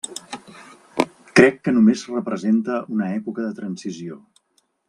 Crec 1.41 1.59
que 1.67 1.75
només 1.77 2.05
representa 2.15 2.81
una 2.97 3.13
època 3.21 3.47
de 3.49 3.55
transició. 3.63 4.21